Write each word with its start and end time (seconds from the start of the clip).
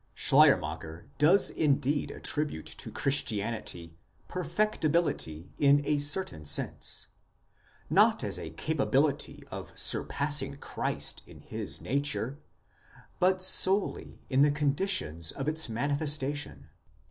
Schleiermacher 0.15 1.11
does 1.19 1.51
indeed 1.51 2.09
attribute 2.09 2.65
to 2.65 2.89
Chris 2.91 3.21
tianity 3.21 3.91
perfectibility 4.27 5.51
in 5.59 5.79
a 5.85 5.99
certain 5.99 6.43
sense: 6.43 7.05
not 7.87 8.23
as 8.23 8.39
a 8.39 8.49
capability 8.49 9.43
of 9.51 9.71
surpassing 9.77 10.57
Christ 10.57 11.21
in 11.27 11.39
his 11.41 11.81
nature, 11.81 12.39
but 13.19 13.43
solely 13.43 14.23
in 14.27 14.41
the 14.41 14.49
conditions 14.49 15.31
of 15.33 15.47
its 15.47 15.69
manifestation. 15.69 16.69